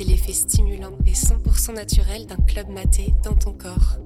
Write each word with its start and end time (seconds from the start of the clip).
c'est 0.00 0.06
l'effet 0.06 0.32
stimulant 0.32 0.96
et 1.06 1.12
100% 1.12 1.74
naturel 1.74 2.24
d'un 2.24 2.42
club 2.46 2.68
maté 2.70 3.12
dans 3.22 3.34
ton 3.34 3.52
corps. 3.52 3.98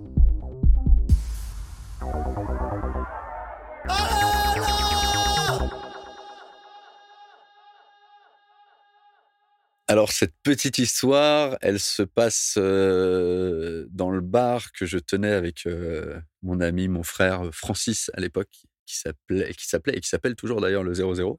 Alors 9.86 10.10
cette 10.10 10.34
petite 10.42 10.78
histoire, 10.78 11.56
elle 11.60 11.78
se 11.78 12.02
passe 12.02 12.56
euh, 12.58 13.86
dans 13.90 14.10
le 14.10 14.20
bar 14.20 14.72
que 14.72 14.86
je 14.86 14.98
tenais 14.98 15.32
avec 15.32 15.64
euh, 15.66 16.18
mon 16.42 16.60
ami, 16.60 16.88
mon 16.88 17.04
frère 17.04 17.50
Francis 17.52 18.10
à 18.14 18.20
l'époque, 18.20 18.50
qui 18.84 18.96
s'appelait, 18.96 19.48
et 19.48 20.00
qui 20.00 20.08
s'appelle 20.08 20.34
toujours 20.34 20.60
d'ailleurs 20.60 20.82
le 20.82 20.92
00, 20.92 21.38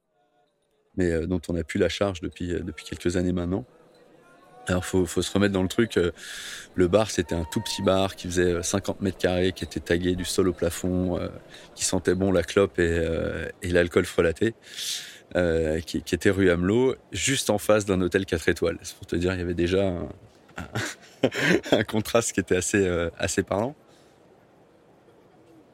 mais 0.95 1.11
euh, 1.11 1.27
dont 1.27 1.41
on 1.49 1.55
a 1.55 1.65
plus 1.65 1.79
la 1.79 1.89
charge 1.89 2.21
depuis 2.21 2.47
depuis 2.63 2.85
quelques 2.85 3.17
années 3.17 3.33
maintenant. 3.33 3.67
Alors 4.67 4.85
faut 4.85 5.05
faut 5.05 5.21
se 5.21 5.31
remettre 5.31 5.53
dans 5.53 5.61
le 5.61 5.67
truc. 5.67 5.99
le 6.75 6.87
bar 6.87 7.11
c'était 7.11 7.35
un 7.35 7.45
tout 7.45 7.61
petit 7.61 7.81
bar 7.81 8.15
qui 8.15 8.27
faisait 8.27 8.63
50 8.63 9.01
mètres 9.01 9.17
carrés, 9.17 9.51
qui 9.51 9.63
était 9.63 9.79
tagué 9.79 10.15
du 10.15 10.25
sol 10.25 10.47
au 10.47 10.53
plafond, 10.53 11.19
qui 11.75 11.85
sentait 11.85 12.15
bon 12.15 12.31
la 12.31 12.43
clope 12.43 12.79
et, 12.79 13.47
l'alcool 13.63 14.05
frelaté. 14.05 14.55
Euh, 15.35 15.81
qui, 15.81 15.97
était 15.97 16.29
rue 16.29 16.49
Hamelot, 16.49 16.95
juste 17.11 17.49
en 17.49 17.57
face 17.57 17.83
d'un 17.83 17.99
hôtel 17.99 18.25
4 18.25 18.47
étoiles. 18.47 18.77
C'est 18.83 18.95
pour 18.95 19.05
te 19.05 19.17
dire, 19.17 19.33
il 19.33 19.39
y 19.39 19.41
avait 19.41 19.53
déjà 19.53 19.91
un, 21.73 21.83
contraste 21.87 22.31
qui 22.31 22.39
était 22.39 22.55
assez, 22.55 22.85
euh, 22.87 23.09
assez 23.17 23.43
parlant. 23.43 23.75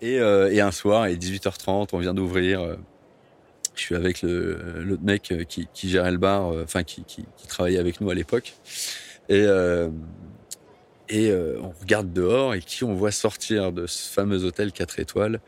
Euh, 0.01 0.49
et, 0.49 0.61
un 0.61 0.71
soir, 0.71 1.07
il 1.09 1.13
est 1.13 1.17
18h30, 1.17 1.89
on 1.93 1.99
vient 1.99 2.15
d'ouvrir. 2.15 2.77
Je 3.81 3.85
suis 3.87 3.95
avec 3.95 4.21
l'autre 4.21 5.03
mec 5.03 5.33
qui, 5.47 5.67
qui, 5.73 5.89
gérait 5.89 6.11
le 6.11 6.17
bar, 6.17 6.53
enfin 6.63 6.83
qui, 6.83 7.03
travaillait 7.47 7.79
avec 7.79 7.99
nous 8.01 8.09
à 8.09 8.13
l'époque. 8.15 8.53
Et, 9.29 9.45
on 11.09 11.73
regarde 11.81 12.13
dehors 12.13 12.53
et 12.53 12.61
qui 12.61 12.83
on 12.83 12.93
voit 12.93 13.11
sortir 13.11 13.71
de 13.71 13.87
ce 13.87 14.09
fameux 14.09 14.45
hôtel 14.45 14.71
4 14.71 14.99
étoiles 14.99 15.41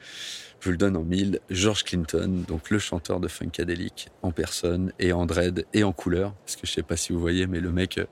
je 0.64 0.70
vous 0.70 0.72
le 0.72 0.78
donne 0.78 0.96
en 0.96 1.04
mille, 1.04 1.42
George 1.50 1.84
Clinton, 1.84 2.46
donc 2.48 2.70
le 2.70 2.80
chanteur 2.80 3.20
de 3.20 3.28
Funkadelic 3.28 4.08
en 4.22 4.32
personne 4.32 4.94
et 4.98 5.12
en 5.12 5.26
dread 5.26 5.66
et 5.74 5.84
en 5.84 5.92
couleur, 5.92 6.34
parce 6.36 6.56
que 6.56 6.66
je 6.66 6.72
sais 6.72 6.84
pas 6.84 6.96
si 6.96 7.12
vous 7.12 7.20
voyez, 7.20 7.48
mais 7.48 7.60
le 7.60 7.70
mec 7.74 7.98
euh, 7.98 8.06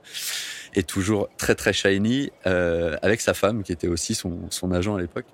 est 0.74 0.86
toujours 0.86 1.30
très 1.38 1.56
très 1.56 1.72
shiny, 1.72 2.30
euh, 2.48 2.98
avec 3.02 3.22
sa 3.22 3.34
femme 3.34 3.64
qui 3.64 3.72
était 3.72 3.88
aussi 3.88 4.16
son 4.16 4.72
agent 4.74 4.94
à 4.94 5.00
l'époque. 5.00 5.28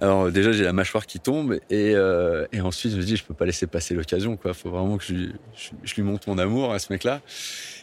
Alors 0.00 0.30
déjà 0.30 0.52
j'ai 0.52 0.62
la 0.62 0.72
mâchoire 0.72 1.06
qui 1.06 1.18
tombe 1.18 1.54
et, 1.70 1.94
euh, 1.96 2.46
et 2.52 2.60
ensuite 2.60 2.92
je 2.92 2.98
me 2.98 3.02
dis 3.02 3.16
je 3.16 3.24
peux 3.24 3.34
pas 3.34 3.46
laisser 3.46 3.66
passer 3.66 3.94
l'occasion 3.94 4.36
quoi. 4.36 4.54
Faut 4.54 4.70
vraiment 4.70 4.96
que 4.96 5.04
je, 5.04 5.14
je, 5.56 5.70
je, 5.82 5.94
lui 5.96 6.02
montre 6.02 6.28
mon 6.28 6.38
amour 6.38 6.72
à 6.72 6.78
ce 6.78 6.92
mec-là. 6.92 7.20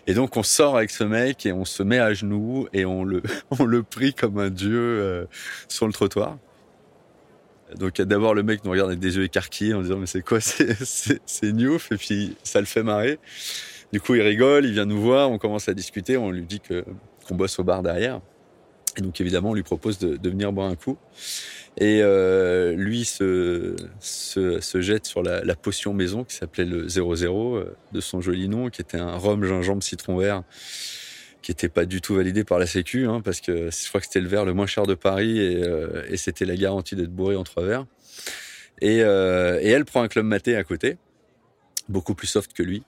Et 0.07 0.13
donc 0.13 0.37
on 0.37 0.43
sort 0.43 0.77
avec 0.77 0.91
ce 0.91 1.03
mec 1.03 1.45
et 1.45 1.51
on 1.51 1.65
se 1.65 1.83
met 1.83 1.99
à 1.99 2.13
genoux 2.13 2.67
et 2.71 2.85
on 2.85 3.03
le 3.03 3.21
on 3.59 3.65
le 3.65 3.83
prie 3.83 4.13
comme 4.13 4.37
un 4.37 4.49
dieu 4.49 4.79
euh, 4.79 5.25
sur 5.67 5.87
le 5.87 5.93
trottoir. 5.93 6.37
Donc 7.77 7.99
d'abord 7.99 8.33
le 8.33 8.43
mec 8.43 8.63
nous 8.63 8.71
regarde 8.71 8.91
avec 8.91 8.99
des 8.99 9.17
yeux 9.17 9.23
écarquillés 9.23 9.73
en 9.73 9.81
disant 9.81 9.97
mais 9.97 10.05
c'est 10.05 10.21
quoi 10.21 10.39
c'est 10.41 11.51
Newf 11.51 11.91
et 11.91 11.97
puis 11.97 12.37
ça 12.43 12.61
le 12.61 12.65
fait 12.65 12.83
marrer. 12.83 13.19
Du 13.91 13.99
coup 13.99 14.15
il 14.15 14.21
rigole, 14.21 14.65
il 14.65 14.71
vient 14.71 14.85
nous 14.85 15.01
voir, 15.01 15.31
on 15.31 15.37
commence 15.37 15.67
à 15.67 15.73
discuter, 15.73 16.15
on 16.15 16.31
lui 16.31 16.43
dit 16.43 16.61
que 16.61 16.85
qu'on 17.27 17.35
bosse 17.35 17.59
au 17.59 17.65
bar 17.65 17.83
derrière. 17.83 18.21
Et 18.95 19.01
donc 19.01 19.19
évidemment 19.19 19.49
on 19.49 19.53
lui 19.53 19.63
propose 19.63 19.97
de, 19.99 20.15
de 20.15 20.29
venir 20.29 20.53
boire 20.53 20.69
un 20.69 20.75
coup. 20.75 20.97
Et 21.77 21.99
euh, 22.01 22.73
lui 22.73 23.03
se, 23.03 23.75
jette 24.75 25.05
sur 25.05 25.23
la, 25.23 25.55
potion 25.55 25.93
maison 25.93 26.23
qui 26.23 26.35
s'appelait 26.35 26.65
le 26.65 26.87
00 26.87 27.57
euh, 27.57 27.75
de 27.91 27.99
son 27.99 28.21
joli 28.21 28.47
nom, 28.47 28.69
qui 28.69 28.81
était 28.81 28.97
un 28.97 29.17
rhum 29.17 29.43
gingembre 29.43 29.83
citron 29.83 30.17
vert 30.17 30.43
qui 31.41 31.51
était 31.51 31.69
pas 31.69 31.85
du 31.85 32.01
tout 32.01 32.15
validé 32.15 32.43
par 32.43 32.57
la 32.57 32.65
Sécu, 32.65 33.05
hein, 33.05 33.21
parce 33.23 33.39
que 33.39 33.69
je 33.69 33.87
crois 33.89 34.01
que 34.01 34.07
c'était 34.07 34.19
le 34.19 34.27
verre 34.27 34.45
le 34.45 34.53
moins 34.55 34.65
cher 34.65 34.87
de 34.87 34.95
Paris 34.95 35.39
et, 35.39 35.63
euh, 35.63 36.15
c'était 36.15 36.43
la 36.43 36.55
garantie 36.55 36.95
d'être 36.95 37.11
bourré 37.11 37.35
en 37.35 37.43
trois 37.43 37.63
verres. 37.63 37.85
Et, 38.81 38.97
elle 38.97 39.85
prend 39.85 40.01
un 40.01 40.07
club 40.07 40.25
maté 40.25 40.55
à 40.55 40.63
côté, 40.63 40.97
beaucoup 41.87 42.15
plus 42.15 42.25
soft 42.25 42.51
que 42.53 42.63
lui. 42.63 42.81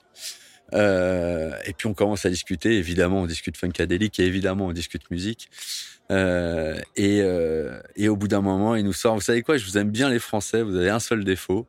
Euh, 0.73 1.51
et 1.65 1.73
puis 1.73 1.87
on 1.87 1.93
commence 1.93 2.25
à 2.25 2.29
discuter. 2.29 2.77
Évidemment, 2.77 3.21
on 3.21 3.25
discute 3.25 3.57
funkadelic 3.57 4.19
et 4.19 4.25
évidemment 4.25 4.67
on 4.67 4.73
discute 4.73 5.09
musique. 5.11 5.49
Euh, 6.11 6.79
et, 6.95 7.21
euh, 7.21 7.81
et, 7.95 8.07
au 8.09 8.15
bout 8.15 8.27
d'un 8.27 8.41
moment, 8.41 8.75
il 8.75 8.85
nous 8.85 8.93
sort. 8.93 9.15
Vous 9.15 9.21
savez 9.21 9.41
quoi? 9.41 9.57
Je 9.57 9.65
vous 9.65 9.77
aime 9.77 9.91
bien 9.91 10.09
les 10.09 10.19
Français. 10.19 10.61
Vous 10.61 10.75
avez 10.75 10.89
un 10.89 10.99
seul 10.99 11.23
défaut, 11.25 11.67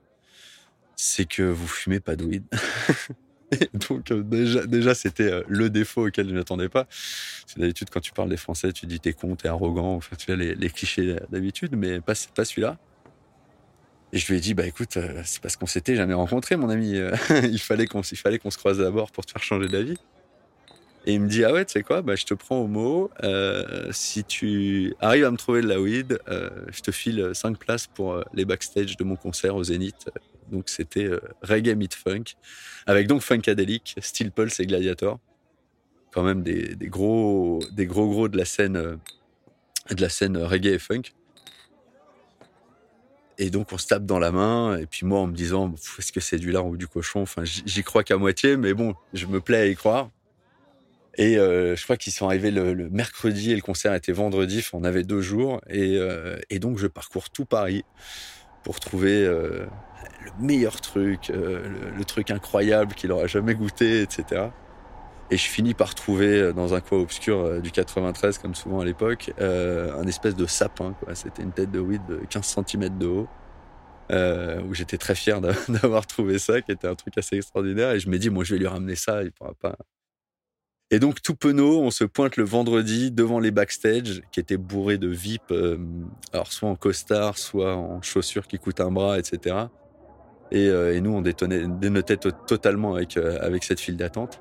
c'est 0.96 1.24
que 1.24 1.42
vous 1.42 1.66
fumez 1.66 2.00
pas 2.00 2.16
de 2.16 2.24
weed. 2.24 2.44
donc 3.88 4.12
déjà, 4.12 4.66
déjà 4.66 4.94
c'était 4.94 5.42
le 5.48 5.70
défaut 5.70 6.06
auquel 6.06 6.28
je 6.28 6.34
n'attendais 6.34 6.68
pas. 6.68 6.86
D'habitude, 7.56 7.88
quand 7.90 8.00
tu 8.00 8.12
parles 8.12 8.28
des 8.28 8.36
Français, 8.36 8.72
tu 8.72 8.86
dis 8.86 9.00
t'es 9.00 9.12
con, 9.12 9.34
t'es 9.34 9.48
arrogant, 9.48 9.94
enfin, 9.94 10.14
tu 10.16 10.30
as 10.30 10.36
les, 10.36 10.54
les 10.54 10.70
clichés 10.70 11.16
d'habitude, 11.30 11.74
mais 11.76 12.00
pas, 12.00 12.14
pas 12.34 12.44
celui-là. 12.44 12.78
Et 14.12 14.18
je 14.18 14.26
lui 14.28 14.38
ai 14.38 14.40
dit, 14.40 14.54
bah 14.54 14.66
écoute, 14.66 14.96
euh, 14.96 15.22
c'est 15.24 15.40
parce 15.42 15.56
qu'on 15.56 15.66
s'était 15.66 15.94
jamais 15.94 16.14
rencontré, 16.14 16.56
mon 16.56 16.70
ami. 16.70 16.98
il 17.42 17.60
fallait 17.60 17.86
qu'on 17.86 18.02
il 18.02 18.16
fallait 18.16 18.38
qu'on 18.38 18.50
se 18.50 18.58
croise 18.58 18.78
d'abord 18.78 19.10
pour 19.10 19.26
te 19.26 19.32
faire 19.32 19.42
changer 19.42 19.68
d'avis. 19.68 19.98
Et 21.06 21.14
il 21.14 21.20
me 21.20 21.28
dit, 21.28 21.44
ah 21.44 21.52
ouais, 21.52 21.64
tu 21.64 21.72
sais 21.72 21.82
quoi, 21.82 22.02
bah, 22.02 22.16
je 22.16 22.24
te 22.24 22.34
prends 22.34 22.58
au 22.58 22.66
mot. 22.66 23.10
Euh, 23.22 23.88
si 23.92 24.24
tu 24.24 24.94
arrives 25.00 25.24
à 25.24 25.30
me 25.30 25.36
trouver 25.36 25.62
de 25.62 25.68
la 25.68 25.80
weed, 25.80 26.18
euh, 26.28 26.50
je 26.70 26.80
te 26.80 26.90
file 26.90 27.30
5 27.32 27.58
places 27.58 27.86
pour 27.86 28.22
les 28.34 28.44
backstage 28.44 28.96
de 28.96 29.04
mon 29.04 29.16
concert 29.16 29.56
au 29.56 29.64
Zénith 29.64 30.08
donc 30.50 30.68
c'était 30.68 31.04
euh, 31.04 31.20
reggae 31.42 31.74
meet 31.76 31.94
funk, 31.94 32.24
avec 32.86 33.06
donc 33.06 33.22
Funkadelic, 33.22 33.96
Steel 34.00 34.32
Pulse 34.32 34.60
et 34.60 34.66
Gladiator, 34.66 35.18
quand 36.12 36.22
même 36.22 36.42
des, 36.42 36.74
des, 36.74 36.88
gros, 36.88 37.60
des 37.72 37.86
gros 37.86 38.08
gros 38.08 38.28
de 38.28 38.36
la 38.36 38.44
scène, 38.44 38.76
euh, 38.76 38.96
de 39.90 40.00
la 40.00 40.08
scène 40.08 40.36
reggae 40.36 40.74
et 40.74 40.78
funk. 40.78 41.02
Et 43.38 43.50
donc 43.50 43.72
on 43.72 43.78
se 43.78 43.86
tape 43.86 44.04
dans 44.04 44.18
la 44.18 44.32
main, 44.32 44.76
et 44.76 44.86
puis 44.86 45.06
moi 45.06 45.20
en 45.20 45.28
me 45.28 45.32
disant, 45.32 45.72
est-ce 45.98 46.10
que 46.10 46.20
c'est 46.20 46.38
du 46.38 46.50
lard 46.50 46.66
ou 46.66 46.76
du 46.76 46.88
cochon? 46.88 47.22
Enfin, 47.22 47.42
j'y 47.44 47.84
crois 47.84 48.02
qu'à 48.02 48.16
moitié, 48.16 48.56
mais 48.56 48.74
bon, 48.74 48.94
je 49.14 49.26
me 49.26 49.40
plais 49.40 49.58
à 49.58 49.66
y 49.66 49.76
croire. 49.76 50.10
Et 51.16 51.36
euh, 51.36 51.74
je 51.76 51.82
crois 51.84 51.96
qu'ils 51.96 52.12
sont 52.12 52.26
arrivés 52.26 52.50
le, 52.50 52.74
mercredi 52.90 53.52
et 53.52 53.56
le 53.56 53.60
concert 53.60 53.94
était 53.94 54.12
vendredi. 54.12 54.64
on 54.72 54.84
avait 54.84 55.04
deux 55.04 55.20
jours, 55.20 55.60
et, 55.68 55.96
euh, 55.96 56.38
et 56.50 56.58
donc 56.58 56.78
je 56.78 56.88
parcours 56.88 57.30
tout 57.30 57.44
Paris 57.44 57.84
pour 58.64 58.80
trouver 58.80 59.24
euh, 59.24 59.66
le 60.24 60.30
meilleur 60.44 60.80
truc, 60.80 61.28
le, 61.28 61.62
le, 61.96 62.04
truc 62.04 62.30
incroyable 62.32 62.94
qu'il 62.94 63.12
aura 63.12 63.28
jamais 63.28 63.54
goûté, 63.54 64.02
etc. 64.02 64.50
Et 65.30 65.36
je 65.36 65.46
finis 65.46 65.74
par 65.74 65.94
trouver 65.94 66.40
euh, 66.40 66.52
dans 66.52 66.74
un 66.74 66.80
coin 66.80 66.98
obscur 66.98 67.60
du 67.60 67.70
93, 67.70 68.38
comme 68.38 68.54
souvent 68.54 68.80
à 68.80 68.84
l'époque, 68.84 69.32
un 69.38 70.06
espèce 70.06 70.34
de 70.34 70.46
sapin. 70.46 70.94
C'était 71.14 71.42
une 71.42 71.52
tête 71.52 71.70
de 71.70 71.80
weed 71.80 72.02
de 72.08 72.20
15 72.30 72.62
cm 72.66 72.98
de 72.98 73.06
haut. 73.06 73.28
Euh, 74.10 74.62
où 74.62 74.72
j'étais 74.72 74.96
très 74.96 75.14
fier 75.14 75.38
d'avoir 75.68 76.06
trouvé 76.06 76.38
ça, 76.38 76.62
qui 76.62 76.72
était 76.72 76.88
un 76.88 76.94
truc 76.94 77.18
assez 77.18 77.36
extraordinaire. 77.36 77.90
Et 77.90 78.00
je 78.00 78.08
me 78.08 78.18
dis, 78.18 78.30
moi, 78.30 78.42
je 78.42 78.54
vais 78.54 78.58
lui 78.58 78.66
ramener 78.66 78.94
ça, 78.94 79.22
il 79.22 79.32
pourra 79.32 79.52
pas, 79.52 79.76
et 80.90 81.00
donc, 81.00 81.20
tout 81.20 81.34
penaud, 81.34 81.80
on 81.82 81.90
se 81.90 82.04
pointe 82.04 82.38
le 82.38 82.44
vendredi 82.44 83.10
devant 83.10 83.40
les 83.40 83.50
backstage 83.50 84.22
qui 84.32 84.40
étaient 84.40 84.56
bourrés 84.56 84.96
de 84.96 85.08
VIP, 85.08 85.42
euh, 85.50 85.76
alors 86.32 86.50
soit 86.50 86.70
en 86.70 86.76
costard, 86.76 87.36
soit 87.36 87.76
en 87.76 88.00
chaussures 88.00 88.46
qui 88.46 88.58
coûtent 88.58 88.80
un 88.80 88.90
bras, 88.90 89.18
etc. 89.18 89.56
Et, 90.50 90.66
euh, 90.68 90.96
et 90.96 91.02
nous, 91.02 91.10
on 91.10 91.20
détonnait, 91.20 91.66
dénotait 91.68 92.16
totalement 92.16 92.94
avec, 92.94 93.18
euh, 93.18 93.38
avec 93.42 93.64
cette 93.64 93.80
file 93.80 93.98
d'attente. 93.98 94.40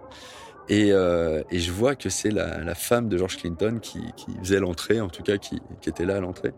Et, 0.69 0.91
euh, 0.91 1.43
et, 1.49 1.59
je 1.59 1.71
vois 1.71 1.95
que 1.95 2.09
c'est 2.09 2.31
la, 2.31 2.75
femme 2.75 3.07
de 3.07 3.17
George 3.17 3.37
Clinton 3.37 3.79
qui, 3.81 4.01
faisait 4.41 4.59
l'entrée, 4.59 4.99
en 4.99 5.09
tout 5.09 5.23
cas 5.23 5.37
qui, 5.37 5.61
était 5.85 6.05
là 6.05 6.17
à 6.17 6.19
l'entrée. 6.19 6.53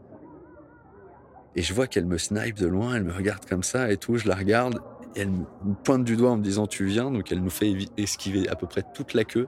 Et 1.56 1.62
je 1.62 1.74
vois 1.74 1.88
qu'elle 1.88 2.06
me 2.06 2.18
snipe 2.18 2.58
de 2.58 2.68
loin, 2.68 2.96
elle 2.96 3.04
me 3.04 3.14
regarde 3.14 3.46
comme 3.46 3.64
ça 3.64 3.92
et 3.92 3.98
tout, 3.98 4.18
je 4.18 4.28
la 4.28 4.36
regarde 4.36 4.80
et 5.16 5.22
elle 5.22 5.32
me 5.32 5.46
pointe 5.84 6.04
du 6.04 6.16
doigt 6.16 6.32
en 6.32 6.38
me 6.38 6.44
disant 6.44 6.68
tu 6.68 6.86
viens, 6.86 7.12
donc 7.12 7.32
elle 7.32 7.42
nous 7.42 7.50
fait 7.50 7.76
esquiver 7.98 8.48
à 8.48 8.56
peu 8.56 8.68
près 8.68 8.84
toute 8.94 9.14
la 9.14 9.24
queue 9.24 9.48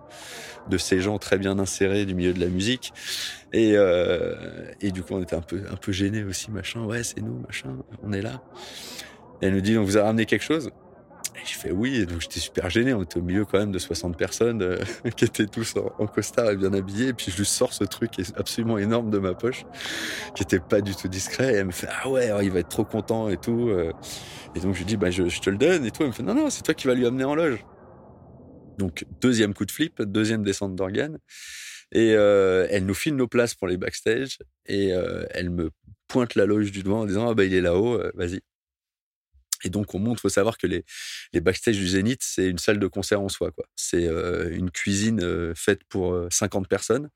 de 0.70 0.78
ces 0.78 1.00
gens 1.00 1.20
très 1.20 1.38
bien 1.38 1.60
insérés 1.60 2.06
du 2.06 2.16
milieu 2.16 2.34
de 2.34 2.40
la 2.40 2.48
musique. 2.48 2.94
Et, 3.54 3.74
euh, 3.76 4.36
du 4.82 5.04
coup 5.04 5.14
on 5.14 5.22
était 5.22 5.36
un 5.36 5.42
peu 5.42 5.92
gênés 5.92 6.24
aussi, 6.24 6.52
machin. 6.52 6.84
Ouais 6.84 7.04
c'est 7.04 7.22
nous, 7.22 7.40
machin, 7.48 7.78
on 8.04 8.12
est 8.14 8.22
là. 8.22 8.42
Elle 9.42 9.54
nous 9.54 9.62
dit 9.62 9.78
on 9.78 9.84
vous 9.84 9.98
a 9.98 10.04
ramené 10.04 10.26
quelque 10.26 10.44
chose? 10.44 10.72
Et 11.42 11.46
je 11.46 11.58
fais 11.58 11.72
oui, 11.72 12.06
donc 12.06 12.22
j'étais 12.22 12.40
super 12.40 12.70
gêné. 12.70 12.94
On 12.94 13.04
était 13.04 13.18
au 13.18 13.22
milieu 13.22 13.46
quand 13.46 13.58
même 13.58 13.72
de 13.72 13.80
60 13.80 14.18
personnes 14.18 14.62
euh, 14.62 14.78
qui 15.16 15.26
étaient 15.26 15.48
tous 15.48 15.76
en, 15.76 16.08
costard 16.08 16.52
et 16.52 16.56
bien 16.56 16.74
habillés. 16.74 17.10
Et 17.10 17.14
puis 17.14 17.32
je 17.32 17.38
lui 17.38 17.46
sors 17.46 17.74
ce 17.74 17.84
truc 17.84 18.12
absolument 18.36 18.78
énorme 18.78 19.10
de 19.10 19.18
ma 19.18 19.34
poche, 19.34 19.66
qui 20.36 20.44
était 20.44 20.60
pas 20.60 20.82
du 20.82 20.96
tout 20.96 21.08
discret. 21.08 21.54
Et 21.54 21.58
elle 21.58 21.68
me 21.68 21.72
fait 21.72 21.88
ah 21.90 22.10
ouais, 22.10 22.32
il 22.44 22.52
va 22.52 22.60
être 22.60 22.70
trop 22.70 22.86
content 22.86 23.30
et 23.30 23.38
tout. 23.38 23.70
Euh. 23.70 23.92
Et 24.56 24.60
donc 24.60 24.74
je 24.74 24.80
lui 24.80 24.86
dis 24.86 24.98
bah 24.98 25.10
je, 25.10 25.24
te 25.24 25.50
le 25.50 25.58
donne 25.58 25.86
et 25.86 25.92
tout. 25.92 26.04
Elle 26.04 26.10
me 26.10 26.14
fait 26.14 26.24
non 26.24 26.36
non, 26.36 26.50
c'est 26.50 26.62
toi 26.62 26.74
qui 26.74 26.88
vas 26.88 26.94
lui 26.94 27.06
amener 27.06 27.24
en 27.24 27.36
loge. 27.36 27.66
Donc 28.78 29.06
deuxième 29.22 29.54
coup 29.54 29.66
de 29.66 29.72
flip, 29.72 30.02
deuxième 30.02 30.44
descente 30.44 30.76
d'organes. 30.76 31.18
Et 31.94 32.14
euh, 32.16 32.68
elle 32.70 32.86
nous 32.86 32.94
file 32.94 33.16
nos 33.16 33.28
places 33.28 33.54
pour 33.56 33.68
les 33.68 33.78
backstage 33.78 34.40
et 34.66 34.90
elle 35.32 35.50
me 35.50 35.72
pointe 36.08 36.36
la 36.36 36.46
loge 36.46 36.72
du 36.72 36.84
doigt 36.84 37.00
en 37.00 37.06
disant 37.06 37.30
ah 37.30 37.34
bah 37.34 37.46
il 37.46 37.54
est 37.54 37.62
là-haut, 37.62 38.00
vas-y. 38.14 38.42
Et 39.64 39.70
donc 39.70 39.94
on 39.94 40.00
monte, 40.00 40.20
faut 40.20 40.30
savoir 40.30 40.58
que 40.58 40.68
les, 40.68 40.84
backstage 41.42 41.78
du 41.78 41.88
Zénith, 41.88 42.22
c'est 42.24 42.48
une 42.48 42.58
salle 42.58 42.80
de 42.80 42.88
concert 42.88 43.22
en 43.22 43.30
soi. 43.30 43.52
C'est 43.76 44.06
une 44.06 44.72
cuisine 44.72 45.54
faite 45.56 45.84
pour 45.90 46.28
50 46.30 46.68
personnes. 46.68 47.10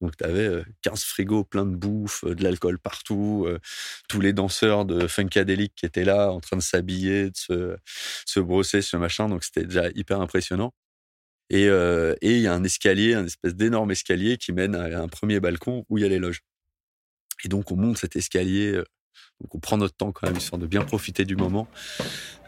Donc, 0.00 0.16
tu 0.16 0.24
avais 0.24 0.64
15 0.82 1.04
frigos 1.04 1.44
plein 1.44 1.66
de 1.66 1.76
bouffe, 1.76 2.24
de 2.24 2.42
l'alcool 2.42 2.78
partout, 2.78 3.46
tous 4.08 4.20
les 4.20 4.32
danseurs 4.32 4.86
de 4.86 5.06
Funkadelic 5.06 5.74
qui 5.74 5.86
étaient 5.86 6.04
là, 6.04 6.30
en 6.32 6.40
train 6.40 6.56
de 6.56 6.62
s'habiller, 6.62 7.30
de 7.30 7.36
se, 7.36 7.76
se 8.26 8.40
brosser, 8.40 8.80
ce 8.82 8.96
machin. 8.96 9.28
Donc, 9.28 9.44
c'était 9.44 9.64
déjà 9.64 9.90
hyper 9.94 10.20
impressionnant. 10.20 10.72
Et 11.50 11.66
il 11.66 12.40
y 12.40 12.46
a 12.46 12.54
un 12.54 12.64
escalier, 12.64 13.14
un 13.14 13.26
espèce 13.26 13.54
d'énorme 13.54 13.90
escalier 13.90 14.38
qui 14.38 14.52
mène 14.52 14.74
à 14.74 15.02
un 15.02 15.08
premier 15.08 15.40
balcon 15.40 15.84
où 15.88 15.98
il 15.98 16.02
y 16.02 16.04
a 16.04 16.08
les 16.08 16.18
loges. 16.18 16.42
Et 17.44 17.48
donc, 17.48 17.70
on 17.72 17.76
monte 17.76 17.98
cet 17.98 18.16
escalier. 18.16 18.80
Donc, 19.40 19.54
on 19.54 19.58
prend 19.58 19.76
notre 19.76 19.96
temps 19.96 20.12
quand 20.12 20.26
même, 20.26 20.36
histoire 20.36 20.60
de 20.60 20.66
bien 20.66 20.82
profiter 20.82 21.24
du 21.24 21.36
moment. 21.36 21.66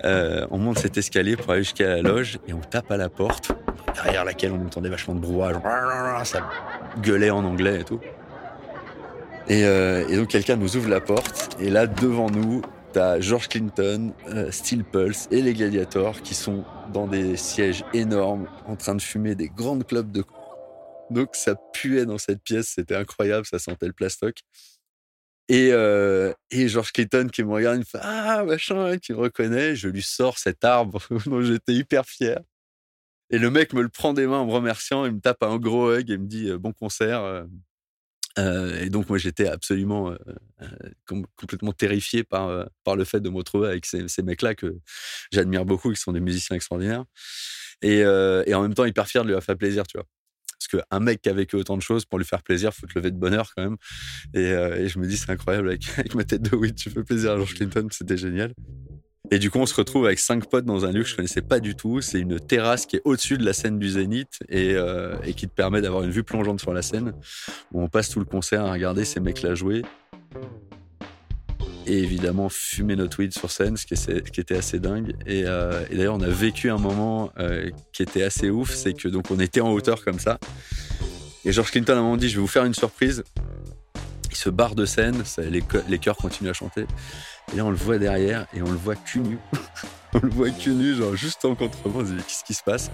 on 0.05 0.59
monte 0.59 0.79
cet 0.79 0.97
escalier 0.99 1.37
pour 1.37 1.53
aller 1.53 1.63
jusqu'à 1.63 1.89
la 1.89 2.03
loge 2.03 2.39
et 2.47 2.53
on 2.53 2.61
tape 2.61 2.91
à 2.91 2.97
la 2.97 3.09
porte, 3.09 3.53
derrière 3.95 4.25
laquelle 4.25 4.53
on 4.53 4.65
entendait 4.65 4.91
vachement 4.91 5.15
de 5.15 5.21
brouhaha. 5.21 6.25
Ça 6.25 6.49
gueulait 7.01 7.31
en 7.31 7.45
anglais 7.45 7.81
et 7.81 7.85
tout. 7.85 8.01
Euh, 9.51 10.07
et, 10.09 10.17
donc 10.17 10.29
quelqu'un 10.29 10.57
nous 10.57 10.77
ouvre 10.77 10.89
la 10.89 11.01
porte 11.01 11.57
et 11.61 11.69
là 11.69 11.87
devant 11.87 12.31
nous, 12.31 12.63
t'as 12.93 13.21
George 13.21 13.49
Clinton, 13.49 14.13
euh, 14.29 14.51
Steel 14.51 14.85
Pulse 14.85 15.29
et 15.31 15.43
les 15.43 15.53
Gladiators 15.53 16.23
qui 16.23 16.35
sont 16.35 16.65
dans 16.93 17.07
des 17.07 17.37
sièges 17.37 17.85
énormes 17.93 18.47
en 18.67 18.77
train 18.77 18.95
de 18.95 19.03
fumer 19.03 19.35
des 19.35 19.49
grandes 19.49 19.87
clubs 19.87 20.11
de 20.11 20.25
donc 21.11 21.31
ça 21.33 21.55
puait 21.75 22.07
dans 22.07 22.17
cette 22.17 22.43
pièce, 22.43 22.69
c'était 22.75 22.95
incroyable, 22.95 23.45
ça 23.45 23.59
sentait 23.59 23.87
le 23.87 23.93
plastoc. 23.93 24.39
Et, 25.49 25.71
euh, 25.73 26.33
et 26.51 26.69
George 26.69 26.93
Clinton 26.93 27.29
qui 27.33 27.43
me 27.45 27.53
regarde, 27.53 27.77
il 27.77 27.81
me 27.81 27.85
fait 27.85 27.99
ah 28.01 28.45
machin, 28.45 28.99
qui 28.99 29.13
me 29.13 29.19
reconnaît, 29.19 29.77
je 29.77 29.89
lui 29.89 30.03
sors 30.03 30.39
cet 30.39 30.65
arbre 30.65 31.03
dont 31.27 31.43
j'étais 31.43 31.75
hyper 31.75 32.07
fier. 32.07 32.41
Et 33.31 33.39
le 33.39 33.51
mec 33.51 33.73
me 33.73 33.83
le 33.83 33.89
prend 33.89 34.13
des 34.15 34.27
mains 34.27 34.39
en 34.41 34.47
me 34.47 34.53
remerciant, 34.53 35.07
il 35.07 35.13
me 35.13 35.21
tape 35.21 35.43
un 35.43 35.59
gros 35.59 35.93
hug 35.93 36.11
et 36.11 36.19
me 36.19 36.27
dit 36.27 36.51
euh, 36.51 36.59
bon 36.59 36.73
concert. 36.73 37.23
Euh, 37.25 38.81
et 38.81 38.89
donc 38.89 39.11
moi 39.11 39.19
j'étais 39.19 39.47
absolument 39.47 40.15
complètement 41.37 41.73
terrifié 41.73 42.25
par 42.25 42.67
par 42.83 42.97
le 42.97 43.05
fait 43.05 43.21
de 43.21 43.29
me 43.29 43.37
retrouver 43.37 43.69
avec 43.69 43.85
ces, 43.85 44.09
ces 44.09 44.23
mecs-là 44.23 44.55
que 44.55 44.79
j'admire 45.33 45.67
beaucoup, 45.67 45.93
qui 45.93 46.01
sont 46.01 46.13
des 46.13 46.21
musiciens 46.21 46.57
extraordinaires. 46.57 47.05
Et, 47.83 47.99
et 47.99 48.55
en 48.55 48.63
même 48.63 48.75
temps 48.75 48.87
hyper 48.87 49.07
fier 49.07 49.23
de 49.23 49.29
lui 49.29 49.35
avoir 49.35 49.45
fait 49.45 49.57
plaisir, 49.57 49.87
tu 49.87 49.99
vois. 49.99 50.07
Parce 50.67 50.85
qu'un 50.85 51.01
mec 51.01 51.23
qui 51.23 51.29
a 51.29 51.33
vécu 51.33 51.57
autant 51.57 51.77
de 51.77 51.83
choses, 51.83 52.05
pour 52.05 52.19
lui 52.19 52.27
faire 52.27 52.43
plaisir, 52.43 52.73
faut 52.73 52.87
te 52.87 52.99
lever 52.99 53.11
de 53.11 53.17
bonheur 53.19 53.53
quand 53.57 53.63
même. 53.63 53.77
Et, 54.35 54.51
et 54.51 54.89
je 54.89 54.99
me 54.99 55.07
dis, 55.07 55.17
c'est 55.17 55.31
incroyable 55.31 55.69
avec, 55.69 55.85
ma 56.15 56.25
tête 56.25 56.43
de 56.43 56.57
oui, 56.57 56.75
tu 56.75 56.91
fais 56.91 57.03
plaisir 57.03 57.33
à 57.33 57.37
George 57.37 57.55
Clinton, 57.55 57.89
c'était 57.91 58.17
génial. 58.17 58.53
Et 59.33 59.39
du 59.39 59.51
coup, 59.51 59.59
on 59.59 59.65
se 59.67 59.75
retrouve 59.75 60.05
avec 60.05 60.19
cinq 60.19 60.47
potes 60.47 60.67
dans 60.67 60.85
un 60.85 60.93
lieu 60.93 61.03
que 61.03 61.09
je 61.09 61.17
connaissais 61.17 61.41
pas 61.41 61.59
du 61.59 61.75
tout. 61.75 62.03
C'est 62.03 62.21
une 62.21 62.39
terrasse 62.39 62.85
qui 62.85 62.97
est 62.97 63.03
au-dessus 63.05 63.39
de 63.39 63.45
la 63.47 63.55
scène 63.55 63.79
du 63.79 63.89
Zénith 63.89 64.41
et, 64.51 64.75
euh, 64.75 65.17
qui 65.35 65.49
te 65.49 65.55
permet 65.55 65.81
d'avoir 65.81 66.03
une 66.03 66.11
vue 66.11 66.23
plongeante 66.23 66.61
sur 66.61 66.75
la 66.75 66.83
scène. 66.83 67.15
Où 67.73 67.81
on 67.81 67.89
passe 67.89 68.11
tout 68.11 68.19
le 68.19 68.27
concert 68.27 68.63
à 68.63 68.71
regarder 68.71 69.07
ces 69.07 69.21
mecs-là 69.21 69.55
jouer. 69.55 69.83
Et 71.87 71.99
évidemment, 71.99 72.49
fumer 72.49 72.97
notre 72.97 73.19
weed 73.19 73.33
sur 73.33 73.51
scène, 73.51 73.77
ce 73.77 73.87
qui, 73.87 74.41
était 74.41 74.57
assez 74.57 74.79
dingue. 74.79 75.15
Et, 75.27 75.45
euh, 75.47 75.85
et 75.91 75.97
d'ailleurs, 75.97 76.15
on 76.15 76.21
a 76.21 76.29
vécu 76.29 76.71
un 76.71 76.79
moment 76.79 77.33
euh, 77.39 77.71
qui 77.93 78.03
était 78.03 78.23
assez 78.23 78.51
ouf. 78.51 78.73
C'est 78.75 78.95
que 78.95 79.09
donc 79.09 79.31
on 79.31 79.41
était 79.41 79.61
en 79.61 79.71
hauteur 79.73 80.05
comme 80.05 80.19
ça. 80.19 80.39
Et 81.45 81.53
George 81.53 81.71
Clinton 81.71 81.95
a 81.95 81.97
un 81.97 82.03
moment 82.03 82.17
dit 82.17 82.29
Je 82.29 82.37
vais 82.37 82.41
vous 82.41 82.47
faire 82.47 82.65
une 82.65 82.75
surprise. 82.75 83.25
Il 84.31 84.37
se 84.37 84.49
barre 84.49 84.75
de 84.75 84.87
scène, 84.87 85.23
les, 85.89 85.99
chœurs 85.99 86.17
continuent 86.17 86.49
à 86.49 86.55
chanter. 86.55 86.87
Et 87.53 87.57
là, 87.57 87.67
on 87.67 87.71
le 87.71 87.77
voit 87.77 87.99
derrière 87.99 88.47
et 88.55 88.63
on 88.63 88.71
le 88.71 88.79
voit 88.79 88.97
cul 88.97 89.21
nu. 89.21 89.39
on 90.15 90.21
le 90.21 90.31
voit 90.31 90.51
cul 90.51 90.71
nu, 90.71 90.95
genre 90.95 91.15
juste 91.15 91.45
en 91.45 91.55
contrebande. 91.55 92.05
On 92.05 92.07
se 92.07 92.13
dit, 92.13 92.23
qu'est-ce 92.27 92.45
qui 92.45 92.55
se 92.55 92.63
passe? 92.63 92.91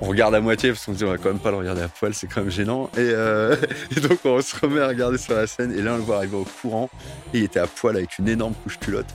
On 0.00 0.06
regarde 0.06 0.34
à 0.34 0.40
moitié 0.40 0.70
parce 0.70 0.84
qu'on 0.84 0.92
se 0.92 0.98
dit 0.98 1.04
on 1.04 1.10
va 1.10 1.18
quand 1.18 1.30
même 1.30 1.38
pas 1.38 1.50
le 1.50 1.56
regarder 1.56 1.82
à 1.82 1.88
poil, 1.88 2.12
c'est 2.14 2.26
quand 2.26 2.42
même 2.42 2.50
gênant. 2.50 2.90
Et, 2.96 3.00
euh, 3.00 3.56
et, 3.96 4.00
donc 4.00 4.18
on 4.24 4.40
se 4.42 4.56
remet 4.56 4.80
à 4.80 4.88
regarder 4.88 5.18
sur 5.18 5.34
la 5.34 5.46
scène 5.46 5.72
et 5.72 5.82
là 5.82 5.94
on 5.94 5.96
le 5.96 6.02
voit 6.02 6.16
arriver 6.16 6.36
au 6.36 6.46
courant 6.60 6.90
et 7.32 7.38
il 7.38 7.44
était 7.44 7.60
à 7.60 7.66
poil 7.66 7.96
avec 7.96 8.18
une 8.18 8.28
énorme 8.28 8.54
couche 8.62 8.78
culotte 8.78 9.06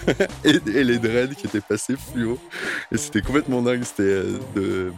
et, 0.44 0.84
les 0.84 0.98
dreads 0.98 1.34
qui 1.34 1.46
étaient 1.46 1.60
passés 1.60 1.94
fluo. 1.96 2.38
Et 2.92 2.96
c'était 2.96 3.22
complètement 3.22 3.62
dingue, 3.62 3.84
c'était 3.84 4.24
euh, 4.56 4.90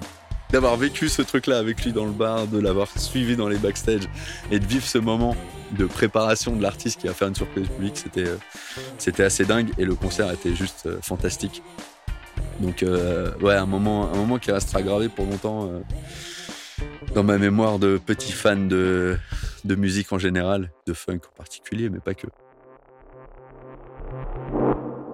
d'avoir 0.51 0.77
vécu 0.77 1.09
ce 1.09 1.21
truc-là 1.21 1.59
avec 1.59 1.85
lui 1.85 1.93
dans 1.93 2.07
le 2.07 2.13
bar, 2.13 2.47
de 2.47 2.59
l'avoir 2.59 2.89
suivi 2.99 3.37
dans 3.37 3.49
les 3.49 3.59
backstage 3.59 4.09
et 4.51 4.59
de 4.59 4.67
vivre 4.67 4.87
ce 4.87 4.99
moment 4.99 5.37
de 5.73 5.85
préparation 5.85 6.57
de 6.57 6.63
l'artiste 6.63 7.01
qui 7.01 7.07
va 7.07 7.13
faire 7.13 7.29
une 7.29 7.35
surprise 7.35 7.69
publique, 7.69 7.99
c'était 7.99 8.27
euh, 8.27 8.37
c'était 8.97 9.25
assez 9.25 9.45
dingue 9.45 9.69
et 9.77 9.85
le 9.85 9.95
concert 9.95 10.33
était 10.33 10.55
juste 10.55 10.89
fantastique. 11.03 11.63
Donc 12.61 12.83
euh, 12.83 13.33
ouais, 13.39 13.55
un 13.55 13.67
moment 13.67 14.13
un 14.13 14.17
moment 14.17 14.39
qui 14.39 14.51
restera 14.51 14.83
gravé 14.83 15.09
pour 15.09 15.27
longtemps 15.27 15.71
dans 17.15 17.23
ma 17.23 17.39
mémoire 17.39 17.79
de 17.79 17.99
petit 17.99 18.33
fan 18.33 18.69
de 18.69 19.17
de 19.65 19.75
musique 19.75 20.13
en 20.13 20.19
général, 20.19 20.73
de 20.87 20.93
funk 20.93 21.21
en 21.33 21.37
particulier, 21.37 21.89
mais 21.89 22.01
pas 22.01 22.15
que. 22.15 22.27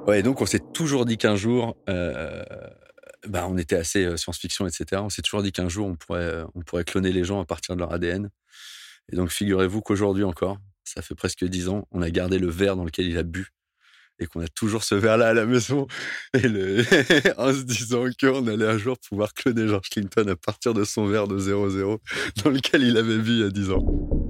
Ouais, 0.06 0.22
donc 0.22 0.40
on 0.40 0.46
s'est 0.46 0.62
toujours 0.72 1.06
dit 1.06 1.16
qu'un 1.16 1.36
jour, 1.36 1.76
bah, 3.26 3.46
on 3.48 3.56
était 3.56 3.76
assez 3.76 4.04
euh, 4.04 4.16
science-fiction, 4.16 4.66
etc. 4.66 5.02
On 5.04 5.08
s'est 5.08 5.22
toujours 5.22 5.42
dit 5.42 5.52
qu'un 5.52 5.68
jour, 5.68 5.86
on 5.86 5.96
pourrait, 5.96 6.20
euh, 6.20 6.44
on 6.54 6.60
pourrait 6.60 6.84
cloner 6.84 7.12
les 7.12 7.24
gens 7.24 7.40
à 7.40 7.44
partir 7.44 7.74
de 7.74 7.80
leur 7.80 7.92
ADN. 7.92 8.30
Et 9.12 9.16
donc, 9.16 9.30
figurez-vous 9.30 9.80
qu'aujourd'hui 9.80 10.24
encore, 10.24 10.58
ça 10.84 11.02
fait 11.02 11.14
presque 11.14 11.44
dix 11.44 11.68
ans, 11.68 11.86
on 11.90 12.02
a 12.02 12.10
gardé 12.10 12.38
le 12.38 12.48
verre 12.48 12.76
dans 12.76 12.84
lequel 12.84 13.06
il 13.06 13.16
a 13.18 13.22
bu 13.22 13.52
et 14.18 14.26
qu'on 14.26 14.40
a 14.40 14.48
toujours 14.48 14.84
ce 14.84 14.94
verre-là 14.94 15.28
à 15.28 15.34
la 15.34 15.46
maison. 15.46 15.86
Et 16.34 16.38
en 17.38 17.52
se 17.52 17.62
disant 17.62 18.04
qu'on 18.20 18.46
allait 18.46 18.66
un 18.66 18.78
jour 18.78 18.96
pouvoir 19.08 19.34
cloner 19.34 19.68
George 19.68 19.88
Clinton 19.90 20.26
à 20.28 20.36
partir 20.36 20.74
de 20.74 20.84
son 20.84 21.06
verre 21.06 21.28
de 21.28 21.38
0-0 21.38 21.98
dans 22.44 22.50
lequel 22.50 22.82
il 22.82 22.96
avait 22.96 23.18
bu 23.18 23.30
il 23.30 23.40
y 23.40 23.44
a 23.44 23.50
10 23.50 23.70
ans. 23.70 24.23